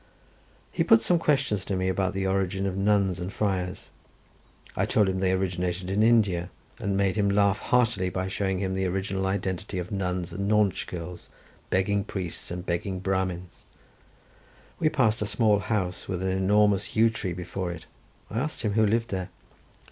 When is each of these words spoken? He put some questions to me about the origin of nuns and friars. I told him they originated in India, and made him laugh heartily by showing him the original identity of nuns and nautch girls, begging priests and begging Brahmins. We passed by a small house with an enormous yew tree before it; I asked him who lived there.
He 0.71 0.83
put 0.83 1.03
some 1.03 1.19
questions 1.19 1.63
to 1.65 1.75
me 1.75 1.87
about 1.87 2.15
the 2.15 2.25
origin 2.25 2.65
of 2.65 2.75
nuns 2.75 3.19
and 3.19 3.31
friars. 3.31 3.91
I 4.75 4.87
told 4.87 5.07
him 5.07 5.19
they 5.19 5.31
originated 5.31 5.91
in 5.91 6.01
India, 6.01 6.49
and 6.79 6.97
made 6.97 7.17
him 7.17 7.29
laugh 7.29 7.59
heartily 7.59 8.09
by 8.09 8.27
showing 8.27 8.57
him 8.57 8.73
the 8.73 8.87
original 8.87 9.27
identity 9.27 9.77
of 9.77 9.91
nuns 9.91 10.33
and 10.33 10.47
nautch 10.47 10.87
girls, 10.87 11.29
begging 11.69 12.03
priests 12.03 12.49
and 12.49 12.65
begging 12.65 12.97
Brahmins. 12.99 13.61
We 14.79 14.89
passed 14.89 15.19
by 15.19 15.25
a 15.25 15.27
small 15.27 15.59
house 15.59 16.07
with 16.07 16.23
an 16.23 16.29
enormous 16.29 16.95
yew 16.95 17.11
tree 17.11 17.33
before 17.33 17.71
it; 17.71 17.85
I 18.31 18.39
asked 18.39 18.63
him 18.63 18.73
who 18.73 18.87
lived 18.87 19.09
there. 19.11 19.29